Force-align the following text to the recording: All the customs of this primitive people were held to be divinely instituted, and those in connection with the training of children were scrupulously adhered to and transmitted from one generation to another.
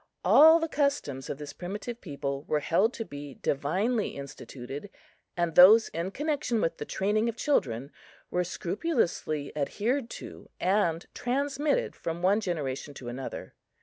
All 0.25 0.59
the 0.59 0.67
customs 0.67 1.29
of 1.29 1.37
this 1.37 1.53
primitive 1.53 2.01
people 2.01 2.41
were 2.47 2.61
held 2.61 2.91
to 2.95 3.05
be 3.05 3.35
divinely 3.35 4.15
instituted, 4.15 4.89
and 5.37 5.53
those 5.53 5.89
in 5.89 6.09
connection 6.09 6.59
with 6.59 6.77
the 6.77 6.85
training 6.85 7.29
of 7.29 7.35
children 7.37 7.91
were 8.31 8.43
scrupulously 8.43 9.55
adhered 9.55 10.09
to 10.09 10.49
and 10.59 11.05
transmitted 11.13 11.95
from 11.95 12.23
one 12.23 12.39
generation 12.39 12.95
to 12.95 13.09
another. 13.09 13.53